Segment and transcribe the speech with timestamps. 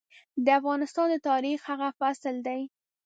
[0.45, 2.61] د افغانستان د تاريخ هغه فصل دی.